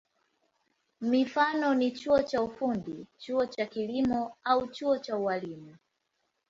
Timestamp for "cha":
2.23-2.41, 3.45-3.65, 4.97-5.15